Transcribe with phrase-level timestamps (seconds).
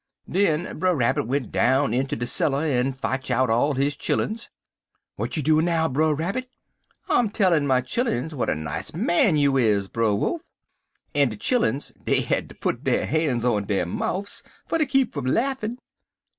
[0.27, 4.49] "Den Brer Rabbit went down inter de cellar en fotch out all his chilluns.
[5.15, 6.49] "'W'at you doin' now, Brer Rabbit?'
[7.07, 10.49] "'I'm a tellin' my chilluns w'at a nice man you is, Brer Wolf.'
[11.13, 15.13] "En de chilluns, dey had ter put der han's on der moufs fer ter keep
[15.13, 15.77] fum laffin'.